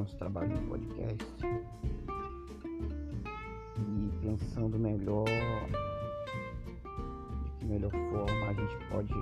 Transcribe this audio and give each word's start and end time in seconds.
nosso 0.00 0.16
trabalho 0.16 0.48
no 0.48 0.68
podcast. 0.68 1.26
E 3.76 4.10
pensando 4.22 4.78
melhor 4.78 5.26
de 7.44 7.50
que 7.58 7.64
melhor 7.66 7.90
forma 7.90 8.48
a 8.48 8.52
gente 8.54 8.76
pode 8.90 9.12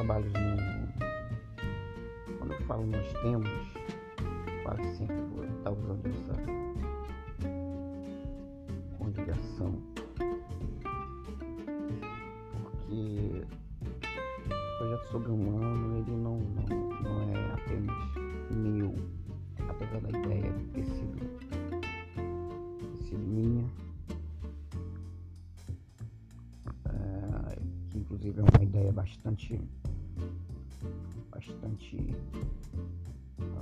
trabalhos 0.00 0.32
no 0.32 0.40
quando 2.38 2.54
eu 2.54 2.60
falo 2.62 2.86
nós 2.86 3.12
temos 3.20 3.50
quase 4.62 4.96
sempre 4.96 5.16
vou 5.16 5.44
estar 5.44 5.72
usando 5.72 6.06
essa 6.06 6.32
conjugação 8.96 9.74
porque 12.62 13.44
o 14.46 14.78
projeto 14.78 15.06
sobre 15.10 15.32
humano 15.32 15.98
ele 15.98 16.16
não, 16.16 16.38
não, 16.38 16.88
não 17.02 17.20
é 17.34 17.52
apenas 17.52 17.94
meu 18.50 18.94
apesar 19.68 20.00
da 20.00 20.08
ideia 20.18 20.50
ter 20.72 20.86
sido, 20.86 21.18
ter 22.80 22.96
sido 23.04 23.18
minha. 23.18 23.68
É, 26.86 27.58
que 27.90 27.98
inclusive 27.98 28.40
é 28.40 28.42
uma 28.42 28.62
ideia 28.64 28.90
bastante 28.92 29.60
bastante 31.80 32.14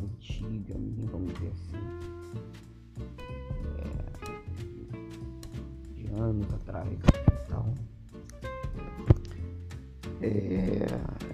antiga 0.03 0.75
minha, 0.75 1.07
vamos 1.11 1.33
dizer 1.35 1.53
assim 1.53 1.79
anos 6.21 6.53
atrás. 6.53 6.99
Então, 7.47 7.73
é, 10.21 10.85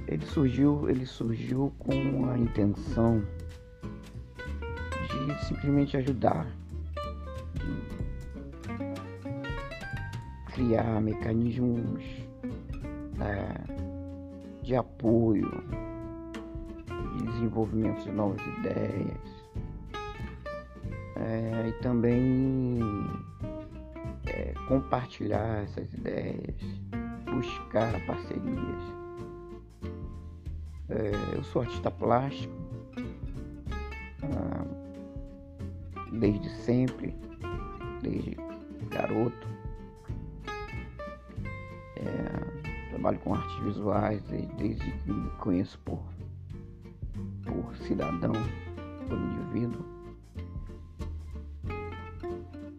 ele 0.07 0.27
surgiu, 0.27 0.91
ele 0.91 1.07
surgiu 1.07 1.73
com 1.79 2.29
a 2.29 2.39
intenção 2.39 3.25
de 5.09 5.47
simplesmente 5.47 5.97
ajudar, 5.97 6.47
de 7.55 7.83
criar 10.53 11.01
mecanismos 11.01 12.05
é, 13.21 13.55
de 14.63 14.77
apoio, 14.77 15.49
de 15.49 15.94
desenvolvimento 17.19 18.03
de 18.03 18.13
novas 18.13 18.41
ideias. 18.59 19.45
É, 21.17 21.69
e 21.69 21.73
também 21.83 22.81
compartilhar 24.67 25.63
essas 25.63 25.93
ideias, 25.93 26.57
buscar 27.25 28.01
parcerias. 28.07 28.95
É, 30.89 31.37
eu 31.37 31.45
sou 31.45 31.63
artista 31.63 31.91
plástico 31.91 32.55
ah, 34.23 34.65
desde 36.13 36.49
sempre, 36.51 37.15
desde 38.03 38.37
garoto. 38.91 39.49
É, 41.97 42.91
trabalho 42.91 43.19
com 43.21 43.35
artes 43.35 43.57
visuais 43.65 44.23
desde, 44.25 44.55
desde 44.57 44.91
que 44.91 45.31
conheço 45.39 45.79
por 45.81 46.01
cidadão, 47.77 48.33
por 49.09 49.19
indivíduo 49.19 49.95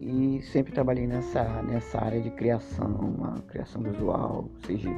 e 0.06 0.40
sempre 0.52 0.72
trabalhei 0.72 1.04
nessa, 1.04 1.42
nessa 1.62 2.00
área 2.00 2.20
de 2.20 2.30
criação, 2.30 2.86
uma 2.86 3.40
criação 3.48 3.82
visual, 3.82 4.48
seja 4.64 4.88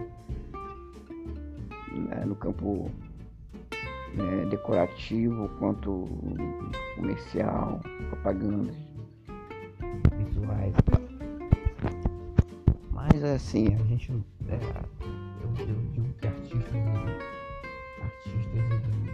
né, 1.91 2.25
no 2.27 2.37
campo 2.37 2.91
né, 4.15 4.47
decorativo 4.51 5.49
quanto 5.59 6.05
comercial, 6.95 7.81
propagandas 8.11 8.77
visuais. 10.19 10.75
Mas 12.93 13.25
assim, 13.25 13.75
a 13.75 13.85
gente 13.85 14.13
é, 14.47 14.57
eu, 15.41 15.67
eu 15.67 15.75
digo 15.95 16.13
que 16.21 16.27
artistas, 16.27 16.63
artistas 18.03 18.55
eles 18.55 19.08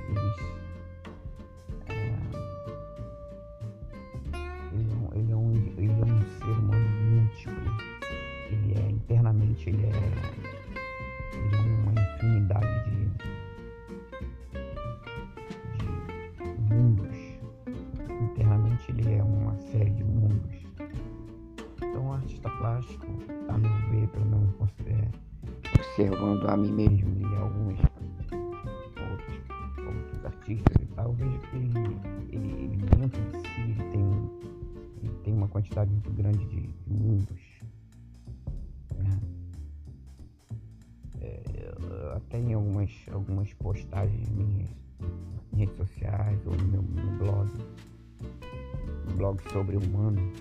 blog 49.14 49.40
sobre 49.52 49.76
humano, 49.76 50.32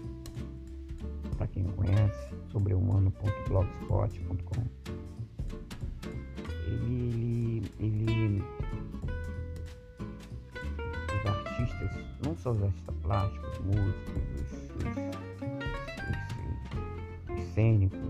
para 1.38 1.48
quem 1.48 1.64
não 1.64 1.72
conhece, 1.74 2.30
sobrehumano.blogspot.com. 2.52 4.64
Ele, 6.68 7.64
ele, 7.80 8.12
ele, 8.12 8.44
os 11.08 11.26
artistas, 11.26 11.92
não 12.26 12.36
só 12.38 12.52
os 12.52 12.62
artistas 12.64 12.96
plásticos, 13.02 13.60
músicos, 13.60 14.14
os, 14.36 14.52
os, 14.76 14.86
os, 17.30 17.38
os 17.38 17.44
cênicos, 17.54 18.03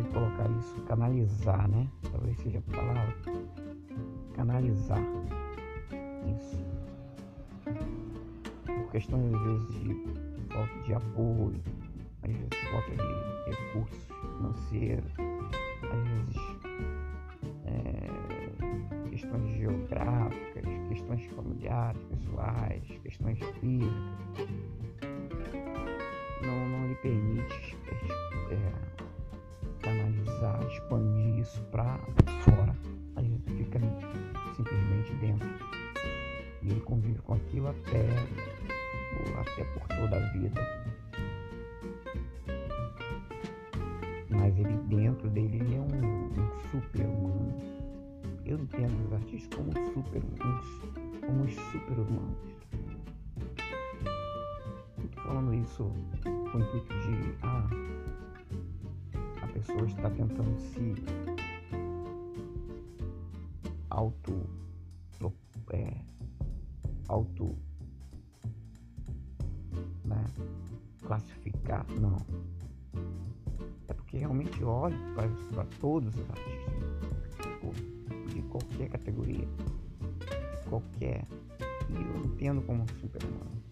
consegue 0.00 0.08
colocar 0.08 0.50
isso, 0.58 0.80
canalizar, 0.86 1.68
né? 1.68 1.88
Talvez 2.10 2.36
seja 2.38 2.58
a 2.58 2.74
palavra. 2.74 3.14
Canalizar 4.34 5.02
isso. 6.26 6.64
Por 8.64 8.90
questões, 8.90 9.34
às 9.34 9.42
vezes, 9.42 9.80
de 9.80 9.94
falta 10.48 10.78
de 10.84 10.94
apoio, 10.94 11.62
às 12.22 12.30
vezes 12.30 12.48
falta 12.70 12.90
de 12.90 13.50
recursos 13.50 14.08
financeiros, 14.20 15.12
às 15.18 16.08
vezes 16.08 16.36
é, 17.66 19.08
questões 19.10 19.56
geográficas, 19.56 20.64
questões 20.88 21.26
familiares, 21.26 22.02
pessoais, 22.04 22.82
questões 23.02 23.38
físicas 23.60 24.30
não, 26.42 26.68
não 26.68 26.88
lhe 26.88 26.94
permite 26.96 27.76
de 57.30 57.36
ah, 57.42 57.68
a 59.42 59.46
pessoa 59.48 59.86
está 59.86 60.10
tentando 60.10 60.58
se 60.58 60.94
auto 63.90 64.48
é, 65.72 65.94
auto 67.06 67.56
né, 70.04 70.24
classificar, 71.02 71.86
não. 72.00 72.16
É 73.86 73.94
porque 73.94 74.18
realmente 74.18 74.64
olho 74.64 74.96
para 75.14 75.64
todos 75.80 76.12
os 76.14 76.30
artistas, 76.30 76.74
de 78.34 78.42
qualquer 78.42 78.88
categoria, 78.88 79.48
qualquer, 80.68 81.24
e 81.88 81.94
eu 81.94 82.24
entendo 82.24 82.62
como 82.62 82.82
um 82.82 82.88
super-humano. 83.00 83.50
Capacidade 83.50 83.69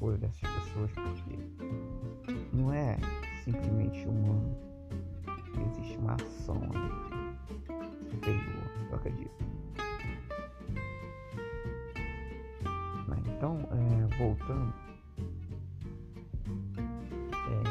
escolha 0.00 0.16
dessas 0.16 0.40
pessoas, 0.40 0.90
porque 0.92 1.38
não 2.54 2.72
é 2.72 2.96
simplesmente 3.44 4.08
humano. 4.08 4.56
Existe 5.72 5.98
uma 5.98 6.14
ação 6.14 6.58
superior, 8.10 8.70
eu 8.88 8.96
acredito. 8.96 9.44
Então, 13.26 13.60
é, 13.70 14.16
voltando, 14.16 14.72
é, 17.34 17.62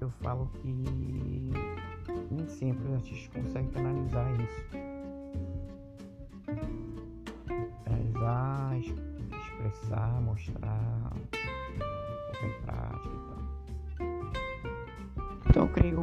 eu 0.00 0.10
falo 0.22 0.48
que 0.60 0.68
nem 2.30 2.48
sempre 2.48 2.92
a 2.92 2.98
gente 2.98 3.28
consegue 3.30 3.76
analisar 3.78 4.30
isso. 4.40 4.93
Expressar, 9.74 10.20
mostrar, 10.20 11.10
colocar 12.30 12.46
em 12.46 12.62
prática 12.62 13.08
e 13.08 13.18
tal. 13.28 13.42
Então 15.48 15.62
eu 15.64 15.68
creio, 15.68 15.96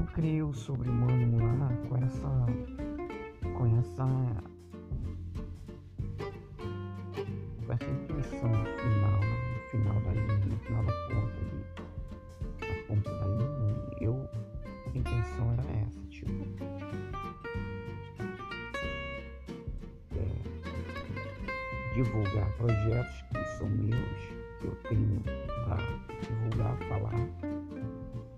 eu 0.47 0.53
sobre 0.53 0.89
o 0.89 0.91
humano 0.91 1.37
lá 1.37 1.69
com 1.87 1.97
essa, 1.97 2.29
com 3.57 3.79
essa 3.79 4.05
divulgar 21.93 22.49
projetos 22.57 23.21
que 23.29 23.43
são 23.57 23.69
meus, 23.69 24.19
que 24.59 24.65
eu 24.65 24.75
tenho 24.89 25.21
para 25.65 25.77
divulgar, 26.21 26.77
falar, 26.87 27.15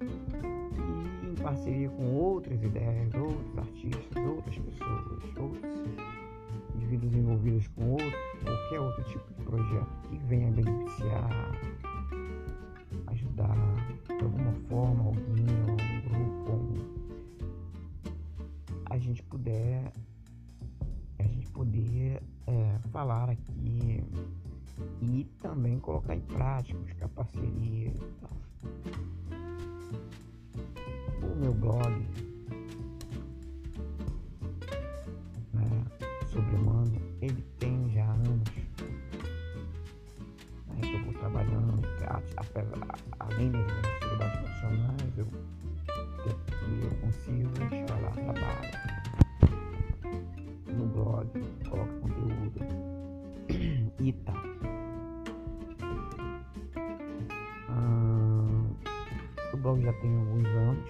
e 0.01 1.27
em 1.27 1.35
parceria 1.35 1.89
com 1.89 2.13
outras 2.15 2.61
ideias, 2.63 3.13
outros 3.13 3.57
artistas, 3.57 4.25
outras 4.25 4.57
pessoas, 4.57 5.37
outros 5.37 5.73
indivíduos 6.75 7.13
envolvidos 7.13 7.67
com 7.69 7.91
outro, 7.91 8.13
qualquer 8.43 8.79
outro 8.79 9.03
tipo 9.03 9.33
de 9.33 9.43
projeto 9.43 9.87
que 10.09 10.17
venha 10.27 10.51
beneficiar, 10.51 11.59
colocar 25.83 26.15
em 26.15 26.21
prática, 26.21 26.79
buscar 26.79 27.09
parcerias 27.09 27.82
blog 59.73 59.81
já 59.81 59.93
tem 59.93 60.15
alguns 60.15 60.45
anos, 60.47 60.89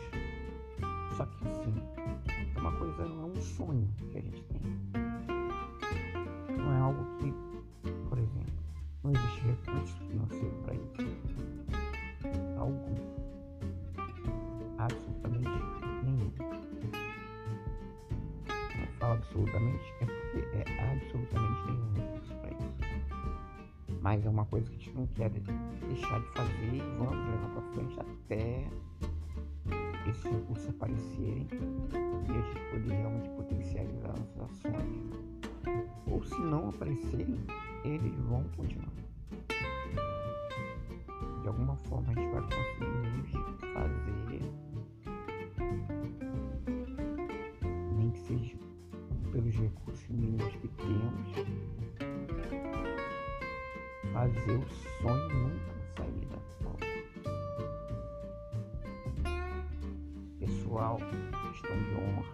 só 1.16 1.26
que 1.26 1.48
assim, 1.48 1.74
é 2.56 2.60
uma 2.60 2.72
coisa, 2.74 3.04
é 3.04 3.06
um 3.06 3.42
sonho 3.42 3.88
que 4.12 4.18
a 4.18 4.22
gente 4.22 4.44
tem 4.44 5.03
Mas 24.14 24.24
é 24.28 24.30
uma 24.30 24.46
coisa 24.46 24.70
que 24.70 24.76
a 24.76 24.78
gente 24.78 24.96
não 24.96 25.08
quer 25.08 25.28
deixar 25.32 26.20
de 26.20 26.28
fazer 26.34 26.72
e 26.72 26.80
vamos 27.00 27.18
levar 27.32 27.50
para 27.50 27.62
frente 27.74 28.00
até 28.00 28.64
esses 30.08 30.24
recursos 30.26 30.70
aparecerem 30.70 31.48
e 31.52 32.32
a 32.32 32.42
gente 32.42 32.70
poder 32.70 32.94
realmente 32.94 33.30
potencializar 33.30 34.14
nossas 34.38 34.66
ações 34.66 35.10
ou 36.12 36.24
se 36.24 36.40
não 36.42 36.70
aparecerem, 36.70 37.40
eles 37.84 38.16
vão 38.20 38.44
continuar. 38.56 38.94
De 41.42 41.48
alguma 41.48 41.76
forma 41.78 42.12
a 42.12 42.14
gente 42.14 42.34
vai 42.34 42.42
conseguir 42.44 43.13
fazer 54.24 54.58
o 54.58 54.70
sonho 55.02 55.30
nunca 55.34 55.74
sair 55.98 56.26
da. 56.28 56.38
Pessoal, 60.40 60.98
questão 61.52 61.78
de 61.78 61.96
honra 61.96 62.34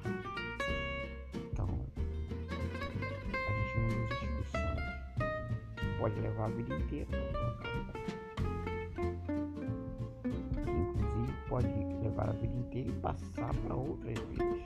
pode 6.00 6.20
levar 6.22 6.46
a 6.46 6.50
vida 6.50 6.76
inteira. 6.76 7.08
Inclusive 10.26 11.34
pode 11.50 11.68
levar 12.04 12.30
a 12.30 12.34
vida 12.34 12.56
inteira 12.56 12.90
e 12.90 12.94
passar 12.94 13.54
para 13.54 13.76
outras 13.76 14.18
vidas. 14.20 14.62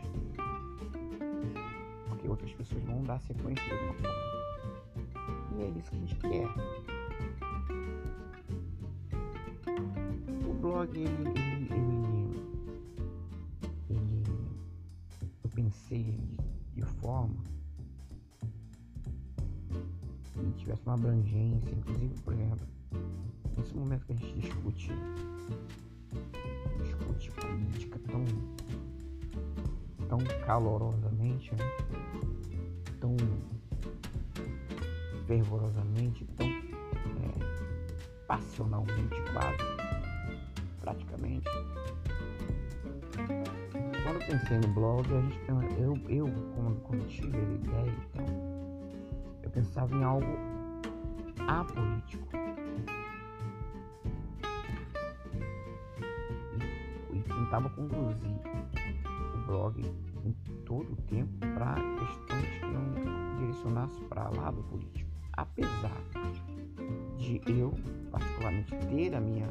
Porque 2.10 2.28
outras 2.28 2.52
pessoas 2.54 2.84
vão 2.84 3.02
dar 3.04 3.20
sequência 3.22 3.66
de 3.66 3.72
alguma 3.72 3.94
forma. 3.94 4.44
E 5.58 5.64
é 5.64 5.70
isso 5.70 5.92
que 5.92 5.98
a 5.98 6.00
gente 6.00 6.16
quer. 6.18 6.83
Blog 10.84 10.98
ele, 10.98 11.08
ele, 11.08 11.74
ele, 11.74 12.26
ele 13.90 14.24
eu 15.44 15.50
pensei 15.56 16.04
de, 16.04 16.38
de 16.76 16.86
forma 17.00 17.36
tivesse 20.58 20.82
uma 20.86 20.96
abrangência, 20.96 21.72
inclusive, 21.72 22.14
por 22.22 22.34
exemplo, 22.34 22.68
nesse 23.58 23.74
momento 23.76 24.06
que 24.06 24.14
a 24.14 24.16
gente 24.16 24.40
discute 24.40 24.92
discute 26.82 27.32
política 27.32 28.00
tão 28.10 28.26
tão 30.10 30.20
calorosamente, 30.46 31.52
né? 31.56 31.64
tão 33.00 33.16
fervorosamente, 35.28 36.26
tão 36.36 36.48
é, 36.48 38.26
passionalmente 38.28 39.16
quase, 39.32 39.73
pensei 44.28 44.58
no 44.58 44.68
blog, 44.70 45.06
a 45.14 45.22
gente, 45.22 45.40
eu, 45.80 45.98
eu 46.08 46.26
quando, 46.56 46.82
quando 46.84 47.08
tive 47.08 47.38
a 47.38 47.42
ideia, 47.42 47.94
então, 48.10 48.26
eu 49.44 49.50
pensava 49.50 49.94
em 49.96 50.04
algo 50.04 50.26
apolítico. 51.48 52.28
E, 57.12 57.18
e 57.18 57.22
tentava 57.22 57.70
conduzir 57.70 58.40
o 59.36 59.46
blog 59.46 59.82
em 60.24 60.32
todo 60.66 60.94
o 60.94 60.96
tempo 60.96 61.32
para 61.40 61.76
questões 61.76 62.60
que 62.60 62.66
não 62.66 63.36
direcionassem 63.38 64.04
para 64.08 64.30
lado 64.30 64.64
político. 64.64 65.12
Apesar 65.34 66.02
de 67.18 67.42
eu, 67.48 67.74
particularmente, 68.12 68.76
ter 68.88 69.16
a 69.16 69.20
minha 69.20 69.48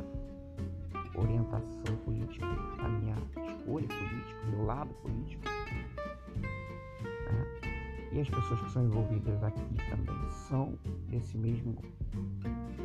as 8.22 8.30
pessoas 8.30 8.60
que 8.60 8.70
são 8.70 8.84
envolvidas 8.84 9.42
aqui 9.42 9.60
também 9.90 10.30
são 10.48 10.78
desse 11.08 11.36
mesmo, 11.36 11.76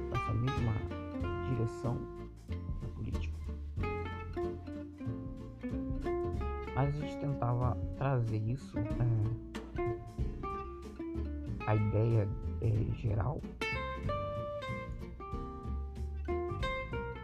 dessa 0.10 0.34
mesma 0.34 0.74
direção 1.48 1.96
da 2.82 2.88
política. 2.96 3.38
Mas 6.76 6.88
a 6.88 6.92
gente 6.92 7.18
tentava 7.20 7.78
trazer 7.98 8.38
isso, 8.38 8.80
é, 8.80 8.84
a 11.68 11.76
ideia 11.76 12.28
é, 12.62 12.96
geral, 12.96 13.40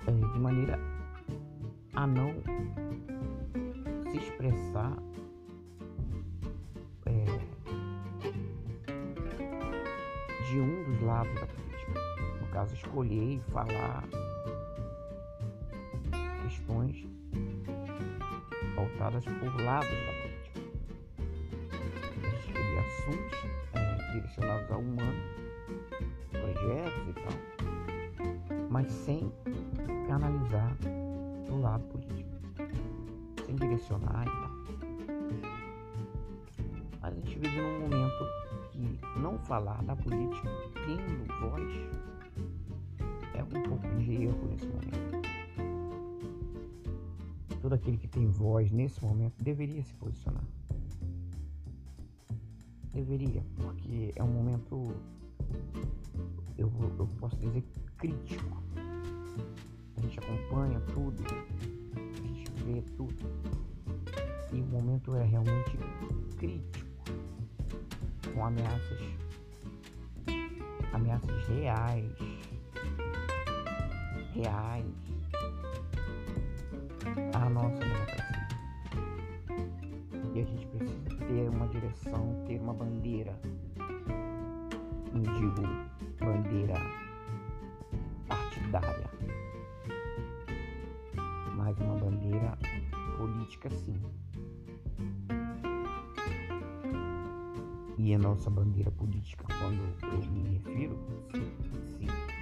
é, 0.06 0.12
de 0.12 0.40
maneira 0.40 0.80
a 1.96 2.06
não 2.06 2.43
escolher 12.94 13.34
e 13.34 13.40
falar 13.52 14.04
questões 16.44 17.08
pautadas 18.76 19.26
por 19.26 19.62
lados 19.64 19.90
da 19.90 20.14
política. 20.22 20.62
A 22.22 22.30
gente 22.30 22.54
queria 22.54 22.82
assuntos 22.82 23.40
é, 23.74 24.12
direcionados 24.14 24.72
ao 24.72 24.80
humano, 24.80 25.24
projetos 26.30 27.08
e 27.10 27.14
tal, 27.14 27.34
mas 28.70 28.92
sem 28.92 29.34
canalizar 30.08 30.76
do 31.48 31.62
lado 31.62 31.84
político, 31.86 32.30
sem 33.44 33.56
direcionar 33.56 34.22
e 34.22 34.30
tal. 34.30 34.54
Mas 37.02 37.12
a 37.12 37.16
gente 37.16 37.40
vive 37.40 37.60
num 37.60 37.80
momento 37.80 38.24
que 38.72 39.00
não 39.20 39.40
falar 39.40 39.82
da 39.82 39.96
política 39.96 40.48
tendo 40.86 41.26
voz 41.40 42.13
um 43.58 43.98
de 44.00 44.24
erro 44.24 44.48
nesse 44.50 44.66
momento. 44.66 45.24
Todo 47.62 47.74
aquele 47.74 47.98
que 47.98 48.08
tem 48.08 48.28
voz 48.28 48.72
nesse 48.72 49.04
momento 49.04 49.42
deveria 49.44 49.84
se 49.84 49.94
posicionar. 49.96 50.44
Deveria, 52.94 53.44
porque 53.58 54.14
é 54.16 54.24
um 54.24 54.28
momento, 54.28 54.94
eu, 56.58 56.72
eu 57.00 57.08
posso 57.20 57.38
dizer, 57.38 57.64
crítico 57.98 58.64
a 59.98 60.02
gente 60.02 60.20
acompanha 60.20 60.80
tudo, 60.94 61.24
a 61.96 62.28
gente 62.28 62.52
vê 62.66 62.82
tudo. 62.98 63.16
E 64.52 64.62
o 64.62 64.66
momento 64.66 65.16
é 65.16 65.24
realmente 65.24 65.78
crítico, 66.38 66.90
com 68.34 68.46
ameaças, 68.46 69.00
ameaças 70.92 71.48
reais, 71.48 72.12
reais 74.34 74.86
à 77.34 77.50
nossa 77.50 77.80
democracia. 77.80 78.48
E 80.34 80.42
a 80.42 80.46
gente 80.46 80.66
precisa 80.68 81.10
ter 81.28 81.50
uma 81.50 81.68
direção, 81.68 82.44
ter 82.48 82.60
uma 82.60 82.74
bandeira. 82.74 83.40
Não 85.14 85.22
digo 85.22 85.62
bandeira 86.20 86.76
partidária 88.28 89.14
mais 91.64 91.80
uma 91.80 91.96
bandeira 91.96 92.58
política 93.18 93.70
sim. 93.70 93.96
E 97.98 98.14
a 98.14 98.18
nossa 98.18 98.50
bandeira 98.50 98.92
política, 98.92 99.46
quando 99.60 99.82
eu 100.02 100.32
me 100.32 100.58
refiro, 100.58 101.00
se, 101.32 101.40
se, 102.06 102.33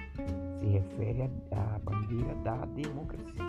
se 0.62 0.68
refere 0.68 1.28
à 1.50 1.78
bandeira 1.80 2.34
da 2.36 2.64
democracia. 2.66 3.42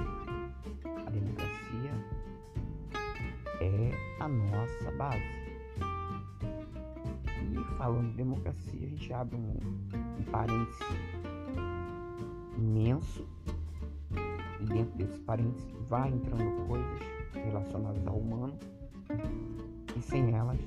A 1.06 1.10
democracia 1.12 1.92
é 3.62 3.92
a 4.20 4.28
nossa 4.28 4.92
base. 4.98 5.24
E 7.52 7.78
falando 7.78 8.10
de 8.10 8.18
democracia, 8.18 8.88
a 8.88 8.90
gente 8.90 9.14
abre 9.14 9.36
um, 9.36 9.58
um 10.20 10.24
parênteses 10.32 10.80
imenso 12.58 13.28
e 14.60 14.66
dentro 14.66 14.98
desse 14.98 15.20
parênteses 15.20 15.72
vai 15.88 16.10
entrando 16.10 16.68
coisas 16.68 17.00
relacionadas 17.34 18.08
ao 18.08 18.18
humano 18.18 18.58
e 19.96 20.02
sem 20.02 20.34
elas 20.34 20.60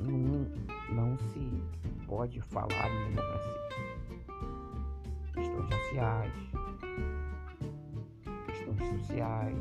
não, 0.00 0.46
não 0.94 1.18
se 1.18 1.62
pode 2.06 2.40
falar 2.42 2.90
em 2.90 3.14
democracia. 3.14 3.87
Raciais, 5.70 6.32
questões 8.46 9.00
sociais, 9.00 9.58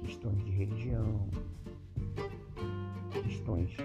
questões 0.00 0.44
de 0.44 0.50
religião, 0.50 1.28
questões 3.12 3.70
de 3.70 3.84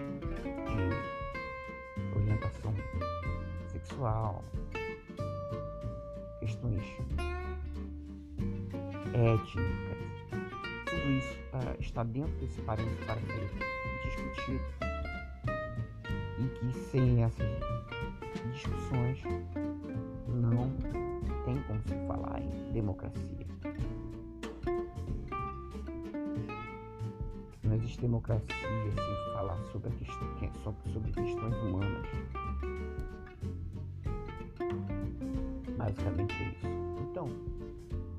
orientação 2.18 2.74
sexual, 3.68 4.44
questões 6.40 6.82
étnicas. 9.14 10.02
Tudo 10.86 11.12
isso 11.18 11.34
uh, 11.54 11.80
está 11.80 12.04
dentro 12.04 12.32
desse 12.40 12.62
parênteses 12.62 13.06
para 13.06 13.20
ser 13.22 13.50
discutido 14.04 14.64
e 16.40 16.48
que 16.60 16.74
sem 16.74 17.24
essas 17.24 17.48
discussões 18.54 19.20
não 20.42 20.72
tem 21.46 21.62
como 21.64 21.82
se 21.84 22.08
falar 22.08 22.42
em 22.42 22.72
democracia. 22.74 23.48
Não 27.64 27.76
existe 27.76 28.02
democracia 28.02 28.48
sem 28.50 29.34
falar 29.34 29.58
sobre, 29.72 29.92
questão, 29.92 30.76
sobre, 30.92 31.12
questões 31.12 31.56
humanas. 31.58 32.08
Basicamente 35.78 36.34
é 36.34 36.50
isso. 36.50 36.68
Então, 37.10 37.30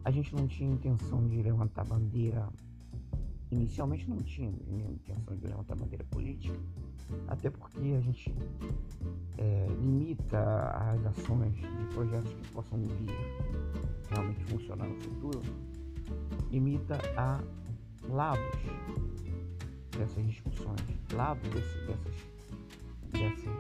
a 0.05 0.11
gente 0.11 0.35
não 0.35 0.47
tinha 0.47 0.71
intenção 0.71 1.27
de 1.29 1.43
levantar 1.43 1.85
bandeira. 1.85 2.49
Inicialmente 3.51 4.09
não 4.09 4.17
tínhamos 4.19 4.61
intenção 4.69 5.37
de 5.37 5.47
levantar 5.47 5.77
bandeira 5.77 6.05
política, 6.05 6.59
até 7.29 7.51
porque 7.51 7.79
a 7.79 8.01
gente 8.01 8.35
é, 9.39 9.67
limita 9.81 10.39
as 10.71 11.07
ações 11.07 11.55
de 11.55 11.95
projetos 11.95 12.33
que 12.33 12.49
possam 12.53 12.79
vir 12.87 13.11
realmente 14.11 14.45
funcionar 14.45 14.87
no 14.87 15.01
futuro, 15.01 15.41
limita 16.51 16.99
a 17.17 17.41
lados 18.09 18.59
dessas 19.97 20.27
discussões, 20.27 20.81
lados 21.13 21.49
desse, 21.51 21.79
dessas, 21.87 22.15
dessas, 23.13 23.53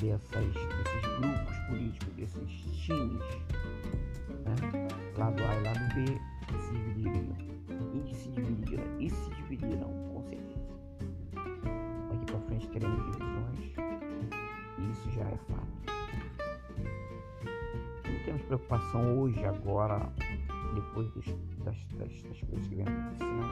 dessas, 0.00 0.54
desses 0.54 1.18
grupos 1.18 1.56
políticos, 1.68 2.14
desses 2.16 2.76
times 2.76 3.22
né? 4.44 4.88
lado 5.16 5.42
A 5.44 5.56
e 5.56 5.62
lado 5.62 5.94
B 5.94 6.04
se 6.60 6.72
dividiriam 6.72 7.36
e 7.94 8.14
se 8.14 8.28
dividiram 8.30 9.00
e 9.00 9.10
se 9.10 9.30
dividirão 9.30 9.92
com 10.12 10.22
certeza. 10.22 10.62
Daqui 12.10 12.26
para 12.26 12.40
frente 12.40 12.68
teremos 12.68 13.21
preocupação 18.52 19.18
hoje, 19.18 19.42
agora, 19.46 20.12
depois 20.74 21.08
dos, 21.12 21.24
das, 21.64 21.74
das, 21.94 22.22
das, 22.22 22.40
coisas 22.42 22.68
que 22.68 22.74
vem 22.74 22.84
acontecendo 22.86 23.46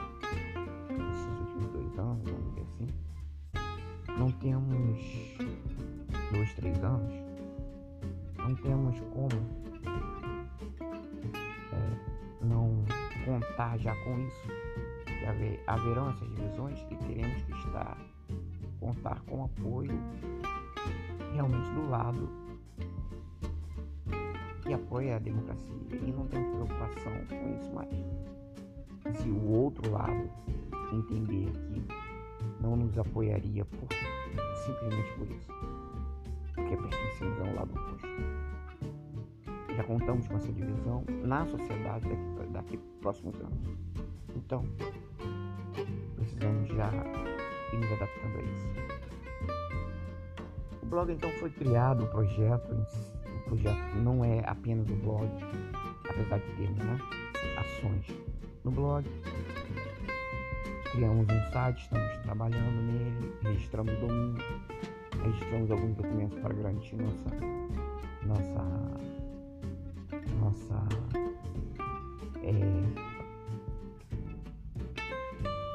nesses 0.89 1.39
últimos 1.39 1.71
dois 1.71 1.97
anos, 1.97 2.23
vamos 2.29 2.49
dizer 2.49 2.61
assim, 2.61 2.87
não 4.19 4.31
temos 4.31 4.99
dois, 6.31 6.53
três 6.53 6.83
anos, 6.83 7.13
não 8.37 8.53
temos 8.55 8.99
como 9.11 9.29
é, 11.73 12.45
não 12.45 12.85
contar 13.25 13.79
já 13.79 13.95
com 14.03 14.19
isso. 14.19 14.51
Haver, 15.27 15.63
haverão 15.65 16.09
essas 16.09 16.29
divisões 16.35 16.79
e 16.91 16.95
teremos 16.95 17.41
que 17.43 17.53
estar 17.53 17.97
contar 18.79 19.19
com 19.21 19.45
apoio 19.45 19.99
realmente 21.33 21.69
do 21.71 21.89
lado 21.89 22.40
apoia 24.73 25.15
a 25.15 25.19
democracia 25.19 25.75
e 25.91 26.11
não 26.11 26.27
temos 26.27 26.49
preocupação 26.49 27.11
com 27.29 27.57
isso 27.57 27.71
mais. 27.73 29.17
Se 29.17 29.29
o 29.29 29.49
outro 29.49 29.91
lado 29.91 30.29
entender 30.93 31.51
que 31.51 31.85
não 32.61 32.75
nos 32.75 32.97
apoiaria 32.97 33.65
por, 33.65 33.87
simplesmente 34.55 35.13
por 35.17 35.27
isso, 35.29 35.51
porque 36.55 36.77
pertencemos 36.77 37.39
a 37.39 37.43
um 37.43 37.55
lado 37.55 37.71
oposto. 37.71 38.07
Já 39.75 39.83
contamos 39.83 40.27
com 40.27 40.35
essa 40.35 40.51
divisão 40.51 41.03
na 41.23 41.45
sociedade 41.45 42.07
daqui, 42.07 42.51
daqui 42.51 42.77
próximos 43.01 43.39
anos. 43.39 43.69
Então, 44.35 44.65
precisamos 46.15 46.67
já 46.69 46.91
ir 47.73 47.77
nos 47.77 47.91
adaptando 47.93 48.37
a 48.37 48.41
isso. 48.41 48.67
O 50.83 50.85
blog 50.85 51.11
então 51.11 51.31
foi 51.39 51.49
criado, 51.49 52.03
o 52.03 52.07
projeto, 52.07 52.73
o 52.73 53.20
projeto 53.51 53.95
não 53.97 54.23
é 54.23 54.41
apenas 54.45 54.89
o 54.89 54.95
blog, 54.95 55.29
apesar 56.09 56.39
de 56.39 56.45
termos 56.55 56.77
né, 56.77 56.97
ações 57.57 58.07
no 58.63 58.71
blog. 58.71 59.05
Criamos 60.93 61.27
um 61.27 61.51
site, 61.51 61.81
estamos 61.81 62.17
trabalhando 62.23 62.81
nele, 62.81 63.33
registramos 63.41 63.93
o 63.93 64.07
domínio, 64.07 64.43
registramos 65.21 65.69
alguns 65.69 65.97
documentos 65.97 66.39
para 66.39 66.53
garantir 66.53 66.95
nossa 66.95 67.29
nossa 68.23 68.63
nossa 70.39 70.87
é, 72.43 72.53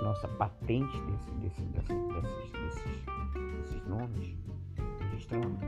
nossa 0.02 0.28
patente 0.28 0.98
desse, 1.02 1.30
desse, 1.32 1.60
desse, 1.62 1.92
desses, 1.92 2.52
desses, 2.52 3.04
desses 3.60 3.86
nomes, 3.86 4.34
registramos. 5.10 5.60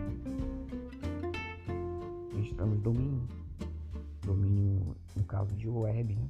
Registramos 2.59 2.81
domínio. 2.81 3.23
Domínio, 4.27 4.97
no 5.15 5.23
caso 5.23 5.55
de 5.55 5.69
web, 5.69 6.13
né? 6.13 6.29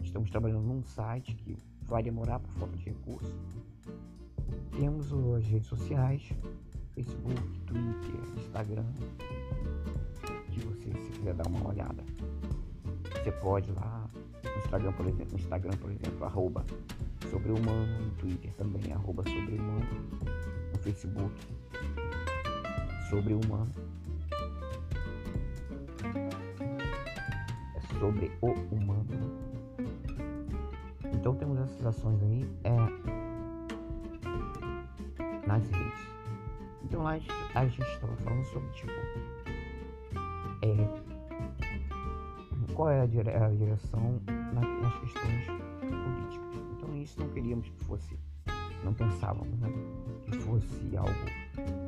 Estamos 0.00 0.28
trabalhando 0.28 0.62
num 0.62 0.82
site 0.82 1.36
que 1.36 1.56
vai 1.82 2.02
demorar 2.02 2.40
por 2.40 2.50
falta 2.54 2.76
de 2.76 2.86
recursos. 2.86 3.32
Temos 4.72 5.12
as 5.36 5.46
redes 5.46 5.68
sociais, 5.68 6.28
Facebook, 6.96 7.60
Twitter, 7.60 8.38
Instagram, 8.38 8.86
que 10.50 10.58
você 10.60 10.90
se 10.90 11.10
quiser 11.12 11.34
dar 11.34 11.46
uma 11.46 11.68
olhada. 11.68 12.02
Você 13.12 13.30
pode 13.30 13.70
lá 13.70 14.10
no 14.42 14.58
Instagram, 14.64 14.92
por 14.94 15.06
exemplo, 15.06 15.32
no 15.32 15.38
Instagram, 15.38 15.76
por 15.76 15.90
exemplo, 15.92 16.24
arroba 16.24 16.64
sobre 17.30 17.52
humano, 17.52 18.04
no 18.04 18.10
Twitter 18.16 18.52
também, 18.54 18.92
arroba 18.92 19.22
sobre 19.22 19.54
humano, 19.54 19.86
no 20.72 20.78
Facebook, 20.80 21.32
sobre 23.08 23.32
humano. 23.32 23.72
Sobre 27.98 28.30
o 28.40 28.52
humano. 28.74 29.06
Então 31.14 31.34
temos 31.34 31.58
essas 31.60 31.86
ações 31.86 32.22
aí 32.22 32.48
é, 32.64 32.76
nas 35.46 35.68
redes. 35.70 36.16
Então 36.84 37.02
lá 37.02 37.18
a 37.54 37.66
gente 37.66 37.82
estava 37.82 38.16
falando 38.16 38.44
sobre 38.44 38.68
tipo 38.70 38.92
é, 40.62 40.88
qual 42.74 42.90
é 42.90 43.00
a, 43.00 43.06
dire 43.06 43.30
a 43.30 43.48
direção 43.48 44.20
nas 44.52 44.98
questões 45.00 45.46
políticas. 45.80 46.56
Então 46.76 46.96
isso 46.96 47.18
não 47.20 47.28
queríamos 47.30 47.68
que 47.68 47.84
fosse, 47.84 48.18
não 48.84 48.92
pensávamos 48.92 49.58
né, 49.58 49.68
que 50.26 50.38
fosse 50.38 50.96
algo 50.96 51.10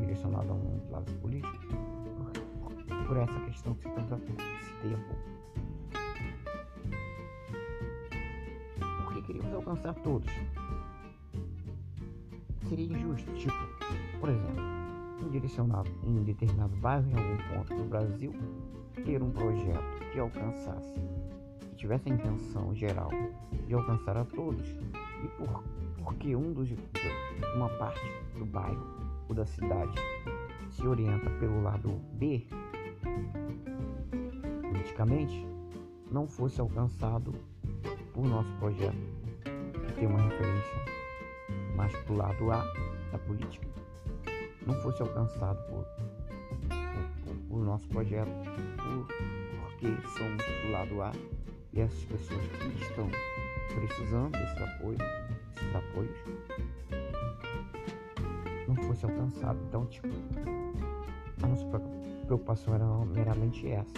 direcionado 0.01 0.51
a 0.51 0.55
um 0.55 0.81
lado 0.91 1.13
político, 1.21 1.59
por, 2.17 3.07
por 3.07 3.17
essa 3.19 3.41
questão 3.41 3.75
que 3.75 3.89
pouco, 3.91 4.37
que 4.37 4.65
citei 4.65 4.95
há 4.95 4.99
pouco. 4.99 5.39
Queríamos 9.29 9.53
alcançar 9.53 9.95
todos. 9.97 10.33
Seria 12.67 12.87
injusto, 12.87 13.31
tipo, 13.35 13.55
por 14.19 14.31
exemplo, 14.31 14.63
um 15.23 15.29
direcionado 15.29 15.91
em 16.03 16.19
um 16.19 16.23
determinado 16.23 16.75
bairro 16.77 17.11
em 17.11 17.15
algum 17.15 17.37
ponto 17.55 17.75
do 17.75 17.85
Brasil 17.85 18.33
ter 19.05 19.23
um 19.23 19.31
projeto 19.31 20.11
que 20.13 20.19
alcançasse, 20.19 20.95
que 21.71 21.77
tivesse 21.77 22.11
a 22.11 22.15
intenção 22.15 22.75
geral 22.75 23.11
de 23.67 23.75
alcançar 23.75 24.17
a 24.17 24.25
todos, 24.25 24.67
e 25.23 25.29
por, 25.37 25.63
porque 26.03 26.35
um 26.35 26.53
dos, 26.55 26.71
uma 27.55 27.69
parte 27.69 28.01
do 28.39 28.47
bairro 28.47 28.87
ou 29.29 29.35
da 29.35 29.45
cidade 29.45 29.95
se 30.71 30.87
orienta 30.87 31.29
pelo 31.39 31.63
lado 31.63 32.01
B, 32.15 32.47
politicamente, 34.63 35.47
não 36.11 36.27
fosse 36.27 36.61
alcançado 36.61 37.35
por 38.15 38.27
nosso 38.27 38.53
projeto, 38.55 39.18
tem 39.99 40.07
uma 40.07 40.21
referência 40.21 40.85
mais 41.75 41.93
para 41.93 42.13
o 42.13 42.17
lado 42.17 42.53
A 42.53 42.65
da 43.11 43.19
política, 43.19 43.67
não 44.67 44.75
fosse 44.83 45.03
alcançado 45.03 45.59
por, 45.69 45.85
por, 46.69 47.25
por, 47.25 47.37
por 47.49 47.65
nosso 47.65 47.89
projeto, 47.89 48.31
por 48.77 49.07
porque 49.79 50.09
somos 50.19 50.45
do 50.45 50.73
lado 50.73 51.03
A 51.03 51.13
e 51.73 51.81
essas 51.81 52.03
pessoas 52.05 52.41
que 52.41 52.83
estão 52.83 53.09
precisando 53.75 54.33
desse 54.33 54.63
apoio, 54.63 54.99
desses 55.55 55.75
apoios, 55.77 56.19
não 58.67 58.77
fosse 58.77 59.05
alcançado. 59.05 59.59
Então, 59.69 59.87
tipo, 59.87 60.09
a 61.43 61.47
nossa 61.47 61.65
preocupação 62.27 62.75
era 62.75 62.87
meramente 63.07 63.69
essa. 63.69 63.93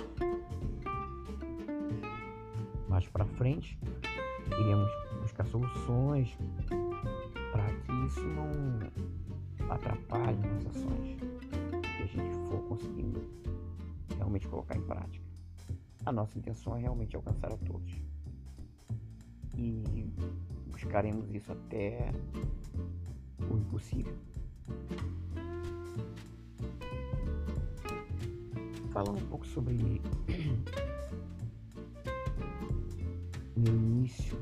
Mais 2.89 3.07
para 3.09 3.25
frente, 3.25 3.79
iremos 4.59 4.91
soluções 5.51 6.37
para 7.53 7.67
que 7.67 7.93
isso 8.07 8.21
não 8.21 8.51
atrapalhe 9.69 10.39
nossas 10.39 10.77
ações 10.77 11.17
que 11.97 12.03
a 12.03 12.07
gente 12.07 12.35
for 12.49 12.63
conseguindo 12.69 13.21
realmente 14.17 14.49
colocar 14.49 14.77
em 14.77 14.83
prática. 14.83 15.25
A 16.07 16.13
nossa 16.13 16.39
intenção 16.39 16.77
é 16.77 16.81
realmente 16.81 17.15
alcançar 17.17 17.53
a 17.53 17.57
todos. 17.57 17.93
E 19.57 20.13
buscaremos 20.71 21.31
isso 21.35 21.53
até 21.53 22.13
o 23.51 23.57
impossível. 23.57 24.17
Falando 28.93 29.19
um 29.19 29.27
pouco 29.27 29.47
sobre 29.47 29.75
meu 33.57 33.75
início, 33.75 34.39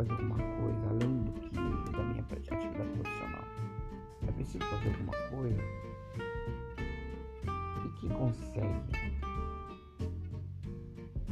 fazer 0.00 0.12
alguma 0.12 0.36
coisa 0.36 0.88
além 0.88 1.24
do 1.24 1.32
que 1.32 1.92
da 1.92 2.02
minha 2.02 2.22
atividade 2.22 2.90
profissional. 2.90 3.44
É 4.26 4.32
preciso 4.32 4.64
fazer 4.64 4.88
alguma 4.88 5.12
coisa 5.28 5.62
e 7.84 7.88
que 8.00 8.08
consegue 8.08 8.82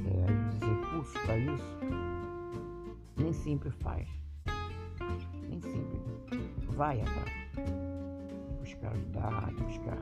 é, 0.04 0.48
os 0.50 0.60
recursos 0.60 1.22
para 1.22 1.38
isso 1.38 1.78
nem 3.16 3.32
sempre 3.32 3.70
faz. 3.70 4.06
Nem 5.48 5.60
sempre 5.62 5.98
vai 6.76 7.00
atrás 7.00 7.32
buscar 8.60 8.92
ajudar, 8.92 9.50
buscar 9.64 9.98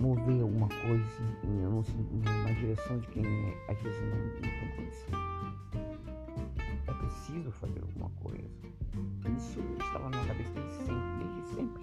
mover 0.00 0.42
alguma 0.42 0.68
coisa 0.68 1.22
na 1.44 2.52
direção 2.54 2.98
de 2.98 3.06
quem 3.08 3.24
às 3.68 3.80
vezes 3.82 4.00
não, 4.00 4.16
não 4.16 4.40
tem 4.40 4.76
condição. 4.76 5.31
É 7.32 7.34
preciso 7.34 7.50
fazer 7.52 7.80
alguma 7.80 8.10
coisa. 8.22 8.44
Isso 9.38 9.58
estava 9.80 10.10
na 10.10 10.18
minha 10.18 10.26
cabeça 10.26 10.52
desde 10.52 10.74
sempre, 10.84 11.24
desde 11.24 11.54
sempre. 11.54 11.82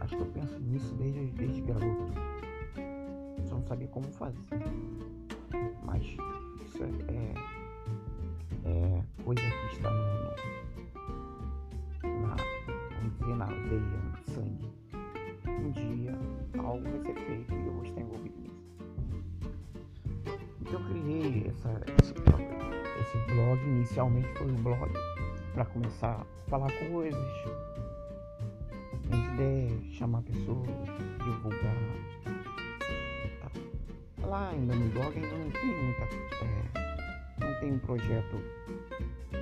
Acho 0.00 0.16
que 0.16 0.22
eu 0.22 0.26
penso 0.26 0.60
nisso 0.60 0.94
desde, 0.94 1.26
desde 1.32 1.60
garoto. 1.62 2.12
sabia 3.66 3.88
como 3.88 4.06
fazer. 4.12 4.38
Mas 5.84 6.04
isso 6.04 6.84
é, 7.08 7.34
é 8.64 9.02
coisa 9.24 9.42
que 9.42 9.74
está 9.74 9.90
no, 9.90 10.36
na, 12.20 12.36
vamos 12.94 13.18
dizer, 13.18 13.34
na 13.34 13.46
veia, 13.46 13.80
no 13.80 14.16
sangue. 14.34 14.70
Um 15.48 15.72
dia 15.72 16.16
algo 16.62 16.84
vai 16.84 17.00
ser 17.00 17.14
feito 17.16 17.61
blog, 23.32 23.58
inicialmente 23.64 24.28
foi 24.34 24.46
um 24.46 24.62
blog 24.62 24.92
para 25.54 25.64
começar 25.64 26.20
a 26.20 26.50
falar 26.50 26.70
coisas, 26.90 27.18
ideias, 29.32 29.82
chamar 29.94 30.22
pessoas, 30.22 30.68
divulgar. 31.24 31.74
Tá. 33.40 34.26
Lá 34.26 34.50
ainda 34.50 34.74
no 34.74 34.88
blog 34.90 35.16
ainda 35.16 35.36
não 35.36 35.50
tem 35.50 35.66
muita. 35.66 36.02
É, 36.44 36.62
não 37.40 37.60
tem 37.60 37.72
um 37.72 37.78
projeto 37.78 38.36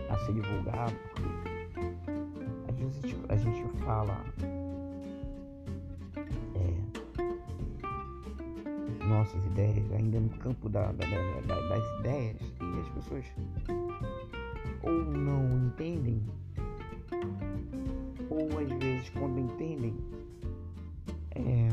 a 0.09 0.18
ser 0.18 0.35
divulgado, 0.35 0.96
às 2.68 2.76
vezes 2.76 3.16
a 3.29 3.37
gente 3.37 3.64
fala 3.85 4.24
é, 6.55 6.74
nossas 9.05 9.44
ideias 9.46 9.92
ainda 9.92 10.20
no 10.20 10.29
campo 10.38 10.68
da, 10.68 10.92
da, 10.92 11.07
da, 11.46 11.68
das 11.68 12.00
ideias 12.00 12.50
as 12.79 12.89
pessoas 12.91 13.25
ou 14.83 14.93
não 14.93 15.67
entendem, 15.67 16.23
ou 18.29 18.59
às 18.59 18.69
vezes 18.79 19.11
quando 19.11 19.39
entendem, 19.39 19.95
é, 21.33 21.69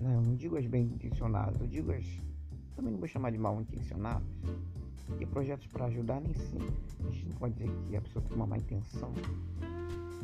não, 0.00 0.12
eu 0.12 0.20
não 0.22 0.36
digo 0.36 0.56
as 0.56 0.66
bem 0.66 0.84
intencionadas, 0.84 1.60
eu 1.60 1.66
digo 1.66 1.92
as. 1.92 2.06
Também 2.76 2.92
não 2.92 2.98
vou 2.98 3.08
chamar 3.08 3.32
de 3.32 3.38
mal 3.38 3.60
intencionadas, 3.60 4.22
porque 5.06 5.26
projetos 5.26 5.66
para 5.66 5.86
ajudar 5.86 6.20
nem 6.20 6.32
sempre. 6.34 6.72
A 7.00 7.10
gente 7.10 7.26
não 7.26 7.36
pode 7.36 7.54
dizer 7.54 7.70
que 7.88 7.96
a 7.96 8.00
pessoa 8.00 8.24
tem 8.24 8.36
uma 8.36 8.46
má 8.46 8.56
intenção, 8.56 9.12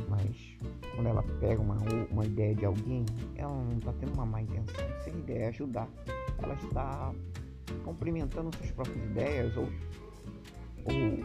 mas 0.09 0.57
quando 0.95 1.09
ela 1.09 1.23
pega 1.41 1.61
uma, 1.61 1.77
uma 2.11 2.25
ideia 2.25 2.55
de 2.55 2.65
alguém, 2.65 3.05
ela 3.35 3.53
não 3.53 3.79
está 3.79 3.93
tendo 3.95 4.15
uma 4.15 4.25
má 4.25 4.41
intenção. 4.41 4.85
Se 5.03 5.11
a 5.11 5.13
ideia 5.13 5.45
é 5.45 5.49
ajudar, 5.49 5.89
ela 6.41 6.55
está 6.55 7.13
complementando 7.85 8.51
suas 8.57 8.71
próprias 8.73 9.05
ideias 9.05 9.57
ou, 9.57 9.65
ou 10.85 11.25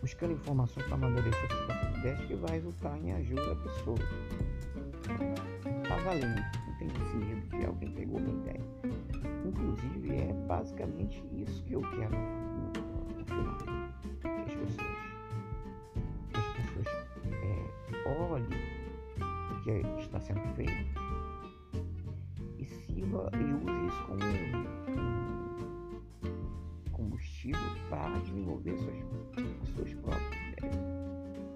buscando 0.00 0.32
informações 0.32 0.86
para 0.86 0.94
amadurecer 0.94 1.48
suas 1.48 1.66
próprias 1.66 1.96
ideias 1.98 2.20
que 2.26 2.34
vai 2.34 2.52
resultar 2.52 2.96
em 2.98 3.12
ajuda 3.12 3.52
à 3.52 3.56
pessoa. 3.56 3.98
Tá 5.88 5.96
valendo, 6.04 6.40
não 6.66 6.78
tem 6.78 6.88
esse 6.88 7.16
medo 7.16 7.58
de 7.58 7.66
alguém 7.66 7.90
pegou 7.92 8.20
minha 8.20 8.36
ideia. 8.40 8.60
Inclusive 9.44 10.16
é 10.16 10.32
basicamente 10.46 11.22
isso 11.32 11.62
que 11.64 11.74
eu 11.74 11.80
quero 11.82 12.16
no, 12.16 13.24
final. 13.24 13.58
Que 14.20 14.28
as 14.28 14.54
pessoas, 14.54 14.96
que 16.30 16.38
as 16.38 16.46
pessoas 16.56 16.86
é, 17.32 18.08
olhem 18.08 18.76
o 19.66 19.96
que 19.96 20.02
está 20.02 20.20
sendo 20.20 20.40
feito 20.54 20.72
e 22.58 22.64
sirva 22.64 23.30
e 23.34 23.44
use 23.52 23.86
isso 23.86 24.04
como 24.06 24.75
para 27.88 28.18
desenvolver 28.20 28.76
suas, 28.78 29.74
suas 29.74 29.94
próprias 29.94 30.52
ideias, 30.52 30.76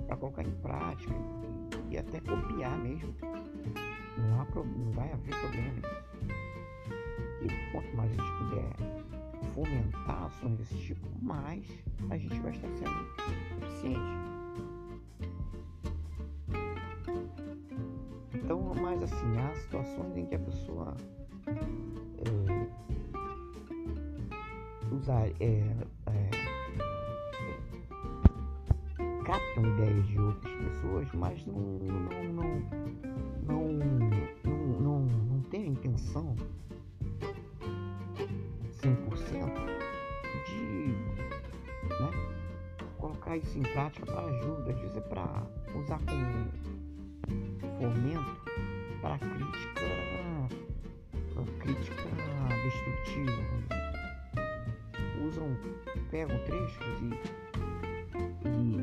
para 0.06 0.16
colocar 0.16 0.42
em 0.42 0.50
prática 0.62 1.14
e, 1.88 1.94
e, 1.94 1.98
até 1.98 2.20
copiar 2.20 2.78
mesmo. 2.78 3.14
Não, 4.18 4.40
há, 4.40 4.46
não 4.54 4.92
vai 4.92 5.12
haver 5.12 5.34
problema. 5.40 5.82
E 7.42 7.72
quanto 7.72 7.96
mais 7.96 8.10
a 8.10 8.14
gente 8.14 8.38
puder 8.38 9.50
fomentar 9.54 10.24
ações 10.24 10.58
desse 10.58 10.76
tipo, 10.78 11.08
mais 11.22 11.66
a 12.10 12.16
gente 12.16 12.38
vai 12.40 12.52
estar 12.52 12.68
sendo 12.68 13.64
eficiente. 13.64 14.20
Então, 18.34 18.74
mais 18.74 19.02
assim, 19.02 19.38
há 19.38 19.54
situações 19.54 20.16
em 20.16 20.26
que 20.26 20.34
a 20.34 20.38
pessoa 20.38 20.96
usar 25.00 25.28
é, 25.40 25.62
captam 29.30 29.64
ideias 29.64 30.06
de 30.08 30.18
outras 30.18 30.52
pessoas, 30.52 31.08
mas 31.14 31.46
não 31.46 31.54
não 31.54 32.24
não 32.34 32.64
não 33.46 33.72
não, 34.80 35.00
não, 35.00 35.42
tem 35.50 35.62
a 35.62 35.66
intenção 35.66 36.34
100% 38.82 38.90
de 40.46 40.94
né, 41.88 42.10
colocar 42.98 43.36
isso 43.36 43.56
em 43.56 43.62
prática 43.62 44.06
para 44.06 44.20
ajuda, 44.20 44.72
é 44.72 45.00
para 45.00 45.46
usar 45.78 46.00
como 46.00 46.26
fomento 47.78 48.40
para 49.00 49.18
crítica 49.18 49.80
crítica 51.60 52.02
destrutiva, 52.64 53.42
usam, 55.24 55.56
pegam 56.10 56.38
trechos 56.44 57.00
e, 57.02 58.48
e, 58.48 58.79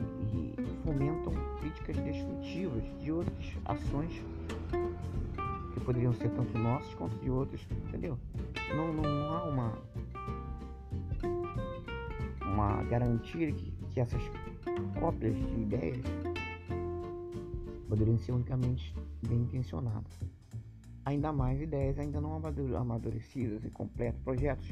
de 2.99 3.11
outras 3.11 3.45
ações 3.65 4.11
que 5.73 5.79
poderiam 5.81 6.13
ser 6.13 6.29
tanto 6.29 6.57
nossas 6.57 6.93
quanto 6.95 7.15
de 7.17 7.29
outros, 7.29 7.65
entendeu? 7.87 8.17
Não, 8.75 8.93
não, 8.93 9.03
não 9.03 9.31
há 9.33 9.43
uma, 9.43 9.73
uma 12.41 12.83
garantia 12.83 13.51
que, 13.51 13.71
que 13.91 13.99
essas 13.99 14.21
cópias 14.99 15.35
de 15.35 15.61
ideias 15.61 16.05
poderiam 17.87 18.17
ser 18.17 18.31
unicamente 18.33 18.93
bem 19.27 19.39
intencionadas. 19.39 20.11
Ainda 21.05 21.31
mais 21.31 21.61
ideias 21.61 21.97
ainda 21.97 22.19
não 22.19 22.35
amadurecidas 22.75 23.63
e 23.63 23.69
completas, 23.69 24.19
projetos 24.23 24.69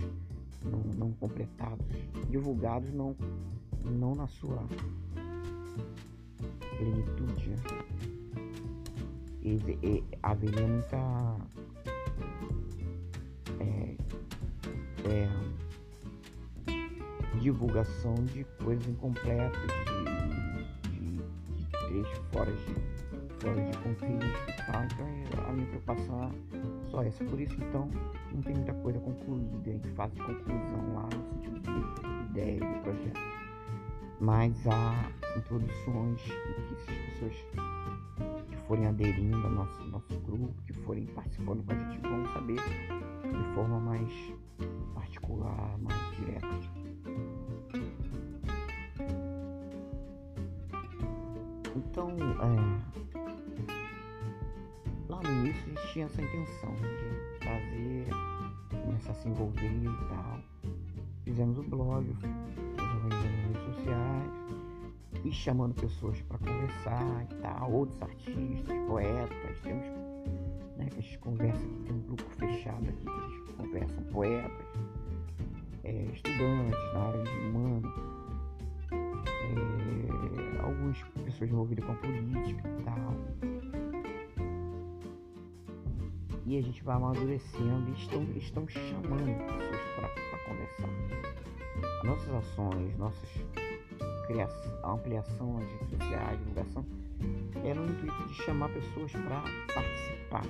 não, 0.65 0.79
não 0.97 1.11
completados, 1.13 1.85
divulgados 2.29 2.91
não, 2.91 3.15
não 3.83 4.15
na 4.15 4.27
sua 4.27 4.61
plenitude. 6.77 7.55
E, 9.41 9.59
e, 9.83 10.03
haveria 10.23 10.67
muita 10.67 11.37
é, 13.59 13.95
é, 15.07 15.29
divulgação 17.39 18.15
de 18.15 18.43
coisas 18.63 18.87
incompletas, 18.87 19.61
de, 20.83 20.89
de, 20.89 21.17
de 21.17 21.65
trechos 21.71 22.25
fora 22.31 22.51
de 22.51 22.95
fora 23.39 23.61
de 23.61 23.77
contexto 23.77 24.49
e 24.49 24.71
tal. 24.71 24.83
Então 24.83 25.07
a 25.47 25.51
minha 25.53 25.67
preocupação 25.67 26.23
é 26.23 26.89
só 26.89 27.03
essa. 27.03 27.23
Por 27.25 27.39
isso 27.39 27.55
então 27.55 27.89
não 28.33 28.41
tem 28.41 28.55
muita 28.55 28.73
coisa 28.73 28.99
concluída 28.99 29.69
em 29.69 29.79
fase 29.95 30.15
de 30.15 30.21
conclusão 30.21 30.93
lá 30.95 31.09
no 31.15 31.23
sentido 31.29 31.59
de 31.61 32.31
ideia 32.31 32.59
de 32.59 32.79
projeto. 32.81 33.34
Mas 34.19 34.65
há 34.67 35.11
introduções 35.37 36.21
que 36.21 36.75
se 36.85 36.91
as 36.91 36.97
pessoas 36.97 37.35
que 38.49 38.57
forem 38.67 38.87
aderindo 38.87 39.35
ao 39.37 39.51
nosso, 39.51 39.83
nosso 39.85 40.19
grupo, 40.21 40.53
que 40.65 40.73
forem 40.73 41.05
participando 41.07 41.63
com 41.65 41.73
a 41.73 41.75
gente, 41.75 41.99
vão 42.01 42.25
saber 42.33 42.55
de 42.55 43.53
forma 43.53 43.79
mais 43.79 44.33
particular, 44.93 45.77
mais 45.79 46.15
direta. 46.15 46.47
Então, 51.75 52.09
é, 52.09 52.55
lá 55.09 55.21
no 55.21 55.29
início 55.29 55.63
a 55.63 55.67
gente 55.67 55.93
tinha 55.93 56.05
essa 56.05 56.21
intenção 56.21 56.73
de 56.75 57.39
trazer, 57.39 58.07
começar 58.83 59.11
a 59.11 59.15
se 59.15 59.27
envolver 59.27 59.65
e 59.65 59.85
tal. 60.09 60.39
Fizemos 61.23 61.57
o 61.57 61.63
blog, 61.63 62.05
nos 62.05 62.23
organizamos 62.79 63.34
sociais 63.85 64.31
e 65.23 65.31
chamando 65.31 65.73
pessoas 65.75 66.21
para 66.23 66.37
conversar 66.39 67.27
e 67.31 67.35
tal, 67.35 67.71
outros 67.71 68.01
artistas, 68.01 68.77
poetas, 68.87 69.59
temos 69.63 69.85
né, 70.77 70.87
que 70.89 70.99
a 70.99 71.01
gente 71.01 71.19
conversa 71.19 71.65
aqui, 71.65 71.83
tem 71.85 71.95
um 71.95 72.01
grupo 72.01 72.23
fechado 72.31 72.89
aqui 72.89 73.03
que 73.03 73.09
a 73.09 73.27
gente 73.29 73.53
conversa, 73.53 74.01
poetas, 74.11 74.67
é, 75.83 76.05
estudantes 76.13 76.93
na 76.93 76.99
área 76.99 77.23
de 77.23 77.31
humano, 77.31 77.93
é, 78.91 80.61
algumas 80.61 81.01
pessoas 81.23 81.49
envolvidas 81.49 81.85
com 81.85 81.91
a 81.91 81.95
política 81.95 82.67
e 82.67 82.83
tal 82.83 83.15
e 86.47 86.59
a 86.59 86.61
gente 86.61 86.83
vai 86.83 86.95
amadurecendo 86.95 87.89
e 87.89 87.93
estão, 87.93 88.23
estão 88.35 88.67
chamando 88.67 89.35
pessoas 89.47 89.81
para 89.95 90.09
conversar. 90.45 90.89
As 91.97 92.03
nossas 92.03 92.33
ações, 92.35 92.97
nossas 92.99 93.29
criação, 94.25 94.93
ampliação 94.93 95.55
das 95.59 95.69
redes 95.71 95.89
sociais, 95.89 96.39
divulgação, 96.39 96.85
é 97.63 97.73
no 97.73 97.85
intuito 97.85 98.27
de 98.27 98.33
chamar 98.35 98.69
pessoas 98.69 99.11
para 99.11 99.41
participar. 99.73 100.43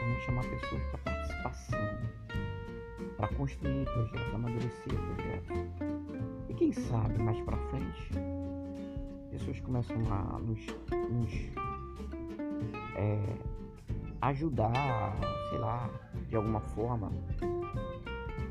vamos 0.00 0.22
chamar 0.24 0.44
pessoas 0.44 0.82
para 0.90 0.98
participação, 0.98 1.98
para 3.16 3.28
construir 3.28 3.84
projetos, 3.84 4.34
amadurecer 4.34 4.94
projetos. 4.94 5.56
E 6.48 6.54
quem 6.54 6.72
sabe 6.72 7.18
mais 7.18 7.40
para 7.42 7.56
frente, 7.68 8.10
pessoas 9.30 9.60
começam 9.60 9.96
a 10.10 10.38
nos, 10.38 10.66
nos 11.10 11.32
é, 12.96 13.36
ajudar, 14.22 15.14
sei 15.50 15.58
lá, 15.58 15.90
de 16.28 16.36
alguma 16.36 16.60
forma. 16.60 17.12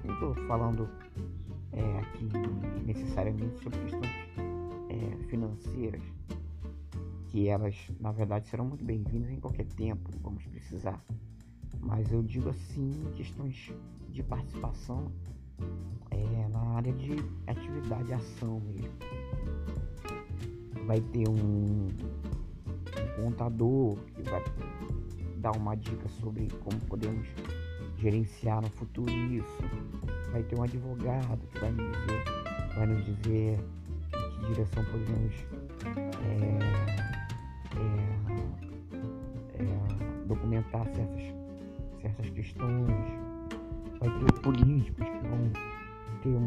Não 0.03 0.13
estou 0.13 0.35
falando 0.47 0.89
é, 1.77 1.99
aqui 1.99 2.27
necessariamente 2.85 3.61
sobre 3.61 3.79
questões 3.79 4.11
é, 4.89 5.23
financeiras, 5.25 6.01
que 7.27 7.47
elas 7.47 7.75
na 7.99 8.11
verdade 8.11 8.47
serão 8.47 8.65
muito 8.65 8.83
bem-vindas 8.83 9.29
em 9.29 9.39
qualquer 9.39 9.65
tempo, 9.65 10.09
vamos 10.21 10.45
precisar. 10.47 11.03
Mas 11.79 12.11
eu 12.11 12.23
digo 12.23 12.49
assim, 12.49 12.91
questões 13.15 13.71
de 14.09 14.23
participação 14.23 15.11
é, 16.09 16.47
na 16.49 16.59
área 16.75 16.91
de 16.93 17.15
atividade 17.45 18.13
ação 18.13 18.59
mesmo. 18.61 18.97
Vai 20.85 20.99
ter 21.01 21.29
um, 21.29 21.87
um 21.87 23.23
contador 23.23 23.97
que 24.15 24.23
vai 24.23 24.43
dar 25.37 25.51
uma 25.55 25.75
dica 25.75 26.07
sobre 26.07 26.47
como 26.63 26.79
podemos 26.87 27.27
gerenciar 27.97 28.61
no 28.61 28.69
futuro 28.69 29.11
isso. 29.11 30.16
Vai 30.31 30.43
ter 30.43 30.57
um 30.57 30.63
advogado 30.63 31.39
que 31.51 31.59
vai 31.59 31.71
nos 31.71 31.91
dizer, 31.91 32.23
vai 32.75 32.85
nos 32.85 33.05
dizer 33.05 33.59
que 34.09 34.45
direção 34.47 34.83
podemos 34.85 35.33
é, 36.23 36.77
é, 37.75 39.63
é, 39.63 40.25
documentar 40.27 40.85
certas, 40.93 41.23
certas 42.01 42.29
questões. 42.31 42.87
Vai 43.99 44.09
ter 44.19 44.31
políticos 44.41 45.05
que 45.05 45.27
vão, 45.27 45.51
ter, 46.21 46.37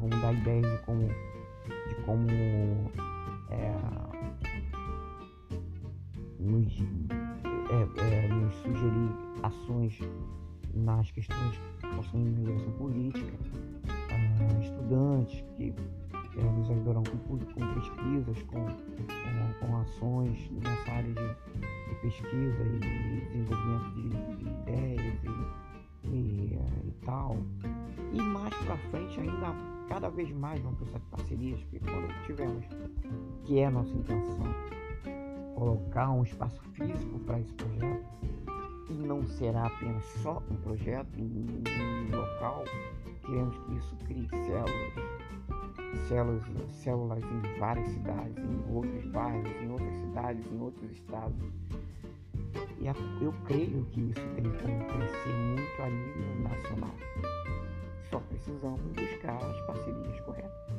vão 0.00 0.08
dar 0.20 0.34
ideias 0.34 0.66
de 0.70 0.78
como, 0.84 1.08
de 1.88 1.94
como 2.04 2.28
é, 3.50 3.74
nos, 6.40 6.72
é, 7.70 7.82
é, 8.14 8.28
nos 8.28 8.54
sugerir 8.56 9.10
ações 9.42 9.98
nas 10.78 11.10
questões 11.10 11.60
relação 11.98 12.20
à 12.20 12.22
imigração 12.22 12.70
política, 12.72 13.32
uh, 13.84 14.62
estudantes 14.62 15.44
que 15.58 15.74
nos 16.40 16.70
ajudarão 16.70 17.02
com, 17.02 17.38
com 17.38 17.74
pesquisas, 17.74 18.42
com, 18.44 18.64
com, 18.64 19.66
com, 19.66 19.76
ações 19.78 20.50
nessa 20.50 20.92
área 20.92 21.12
de, 21.12 21.88
de 21.88 21.94
pesquisa 22.00 22.62
e 22.62 23.26
desenvolvimento 23.32 23.94
de, 23.94 24.36
de 24.36 24.48
ideias 24.48 25.18
e, 26.04 26.08
e, 26.08 26.56
uh, 26.56 26.86
e, 26.86 26.92
tal. 27.04 27.36
E 28.12 28.22
mais 28.22 28.54
para 28.54 28.76
frente 28.90 29.20
ainda 29.20 29.54
cada 29.88 30.10
vez 30.10 30.30
mais 30.32 30.60
vamos 30.60 30.78
precisar 30.78 30.98
de 30.98 31.06
parcerias, 31.06 31.60
porque 31.62 31.80
quando 31.80 32.26
tivermos, 32.26 32.64
que 33.44 33.58
é 33.58 33.66
a 33.66 33.70
nossa 33.70 33.90
intenção, 33.90 34.54
colocar 35.56 36.10
um 36.10 36.22
espaço 36.22 36.60
físico 36.74 37.18
para 37.20 37.40
esse 37.40 37.52
projeto, 37.54 38.06
e 38.90 38.94
não 38.94 39.26
será 39.26 39.66
apenas 39.66 40.04
só 40.22 40.42
um 40.50 40.56
projeto 40.56 41.08
um 41.18 42.16
local, 42.16 42.64
queremos 43.24 43.56
que 43.58 43.74
isso 43.74 43.96
crie 44.06 44.28
células, 44.30 44.92
células, 46.08 46.42
células 46.72 47.22
em 47.24 47.58
várias 47.58 47.88
cidades, 47.88 48.36
em 48.38 48.74
outros 48.74 49.04
bairros, 49.06 49.50
em 49.62 49.70
outras 49.70 49.96
cidades, 49.96 50.52
em 50.52 50.60
outros 50.60 50.90
estados. 50.92 51.36
E 52.80 52.86
eu 53.24 53.34
creio 53.44 53.84
que 53.86 54.00
isso 54.00 54.26
tem 54.34 54.44
como 54.44 54.84
crescer 54.86 55.34
muito 55.34 55.82
a 55.82 55.90
nível 55.90 56.42
nacional. 56.42 56.94
Só 58.08 58.20
precisamos 58.20 58.80
buscar 58.92 59.36
as 59.36 59.60
parcerias 59.66 60.20
corretas. 60.20 60.77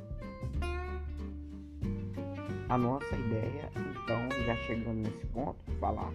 A 2.69 2.77
nossa 2.77 3.15
ideia, 3.15 3.71
então, 3.75 4.29
já 4.45 4.55
chegando 4.57 4.97
nesse 4.97 5.25
ponto, 5.27 5.57
falar 5.79 6.13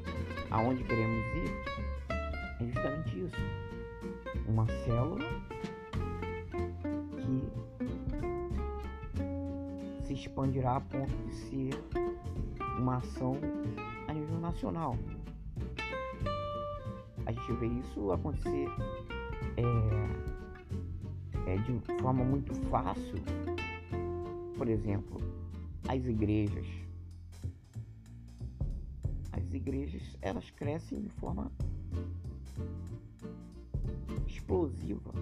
aonde 0.53 0.85
queremos 0.85 1.25
ir, 1.35 1.51
é 2.61 2.65
justamente 2.67 3.25
isso. 3.25 3.37
Uma 4.47 4.65
célula 4.85 5.25
que 7.19 7.43
se 10.07 10.15
expandirá 10.15 10.77
a 10.77 10.81
ponto 10.81 11.13
de 11.27 11.35
ser 11.35 11.71
uma 12.79 12.99
ação 12.99 13.37
a 14.07 14.13
nível 14.13 14.39
nacional. 14.39 14.97
A 17.27 17.33
gente 17.33 17.53
vê 17.55 17.67
isso 17.67 18.13
acontecer 18.13 18.69
é, 19.57 21.53
é 21.53 21.57
de 21.57 21.81
forma 22.01 22.23
muito 22.23 22.55
fácil. 22.69 23.21
Por 24.57 24.69
exemplo, 24.69 25.34
as 25.89 26.05
igrejas. 26.07 26.67
As 29.33 29.53
igrejas 29.53 30.03
elas 30.23 30.51
crescem 30.51 31.01
de 31.01 31.09
forma 31.11 31.51
explosiva. 34.27 35.13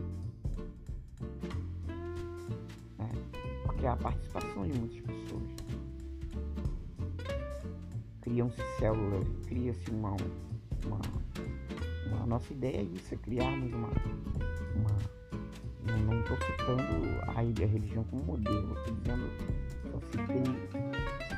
Né? 2.98 3.10
Porque 3.64 3.86
há 3.86 3.92
a 3.92 3.96
participação 3.96 4.66
de 4.66 4.78
muitas 4.78 5.00
pessoas. 5.00 5.42
Criam-se 8.20 8.62
células, 8.78 9.26
cria-se 9.46 9.90
uma, 9.90 10.16
uma, 10.86 11.00
uma. 12.06 12.26
Nossa 12.26 12.52
ideia 12.52 12.78
é 12.78 12.82
isso, 12.82 13.14
é 13.14 13.16
criarmos 13.16 13.72
uma. 13.72 13.88
Não 15.98 16.20
estou 16.20 16.36
citando 16.38 16.82
a, 17.28 17.40
religião 17.40 18.04
como 18.04 18.24
modelo, 18.24 18.76
estou 18.78 18.94
dizendo, 18.94 19.30
só 19.90 20.00
citei, 20.00 20.44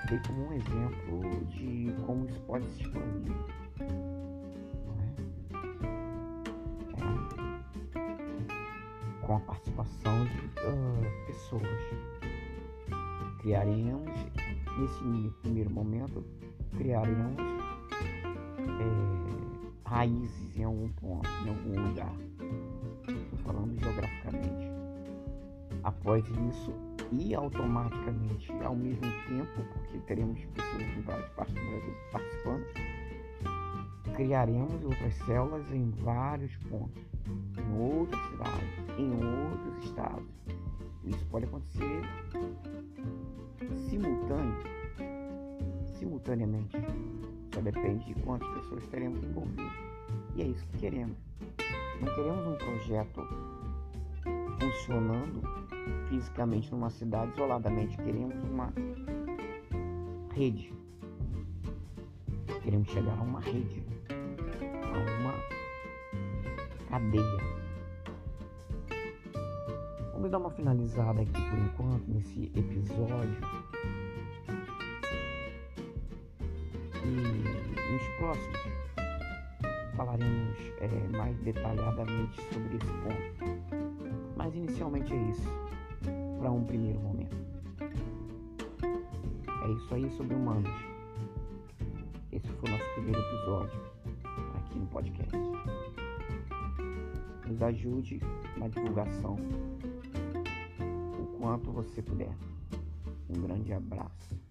citei 0.00 0.20
como 0.26 0.48
um 0.48 0.52
exemplo 0.52 1.46
de 1.46 1.94
como 2.06 2.26
isso 2.26 2.40
pode 2.42 2.66
se 2.66 2.82
expandir. 2.82 3.34
com 9.26 9.36
a 9.36 9.40
participação 9.40 10.24
de 10.26 10.38
uh, 10.60 11.26
pessoas. 11.26 11.62
Criaremos, 13.40 14.10
nesse 14.78 15.30
primeiro 15.42 15.70
momento, 15.70 16.24
criaremos 16.76 17.38
é, 18.60 19.88
raízes 19.88 20.56
em 20.56 20.64
algum 20.64 20.88
ponto, 20.92 21.28
em 21.44 21.48
algum 21.48 21.88
lugar. 21.88 22.14
Após 26.04 26.22
isso, 26.28 26.70
e 27.12 27.34
automaticamente, 27.34 28.52
ao 28.62 28.76
mesmo 28.76 29.10
tempo, 29.26 29.64
porque 29.72 29.98
teremos 30.00 30.38
pessoas 30.44 30.82
em 30.82 31.00
várias 31.00 31.30
partes 31.30 31.54
do 31.54 31.60
Brasil 31.62 31.94
participando, 32.12 32.66
criaremos 34.14 34.84
outras 34.84 35.14
células 35.24 35.72
em 35.72 35.90
vários 36.02 36.54
pontos, 36.68 37.02
em 37.26 37.80
outras 37.80 38.20
cidades 38.26 38.84
em 38.98 39.10
outros 39.12 39.84
estados. 39.84 40.28
Isso 41.04 41.24
pode 41.30 41.46
acontecer 41.46 42.02
simultâneo, 43.88 44.56
simultaneamente. 45.98 46.76
Só 47.54 47.62
depende 47.62 48.04
de 48.04 48.14
quantas 48.20 48.48
pessoas 48.58 48.86
teremos 48.88 49.24
envolvidas. 49.24 49.72
E 50.34 50.42
é 50.42 50.46
isso 50.48 50.66
que 50.66 50.78
queremos. 50.78 51.16
Não 52.00 52.14
queremos 52.14 52.46
um 52.46 52.56
projeto 52.56 53.20
funcionando 54.64 55.42
fisicamente 56.08 56.70
numa 56.70 56.90
cidade 56.90 57.32
isoladamente. 57.32 57.96
Queremos 57.96 58.42
uma 58.44 58.72
rede. 60.32 60.72
Queremos 62.62 62.88
chegar 62.88 63.18
a 63.18 63.22
uma 63.22 63.40
rede, 63.40 63.84
a 64.08 65.20
uma 65.20 65.34
cadeia 66.88 67.64
Vamos 70.14 70.30
dar 70.30 70.38
uma 70.38 70.50
finalizada 70.50 71.20
aqui 71.20 71.32
por 71.32 71.58
enquanto 71.58 72.08
nesse 72.08 72.44
episódio. 72.56 73.36
E 77.04 77.92
nos 77.92 78.02
próximos 78.16 78.74
falaremos 79.94 80.58
é, 80.80 81.16
mais 81.16 81.36
detalhadamente 81.40 82.40
sobre 82.52 82.76
esse 82.76 82.92
ponto. 83.02 83.53
Mas 84.54 84.68
inicialmente 84.68 85.12
é 85.12 85.30
isso, 85.30 85.48
para 86.38 86.48
um 86.48 86.62
primeiro 86.62 87.00
momento. 87.00 87.36
É 89.64 89.72
isso 89.72 89.94
aí 89.94 90.08
sobre 90.10 90.36
humanos. 90.36 90.70
Esse 92.30 92.46
foi 92.52 92.70
o 92.70 92.72
nosso 92.72 92.94
primeiro 92.94 93.20
episódio 93.20 93.80
aqui 94.54 94.78
no 94.78 94.86
podcast. 94.86 95.36
Nos 97.48 97.62
ajude 97.62 98.20
na 98.56 98.68
divulgação 98.68 99.36
quanto 101.40 101.72
você 101.72 102.00
puder. 102.00 102.32
Um 103.28 103.42
grande 103.42 103.72
abraço. 103.72 104.43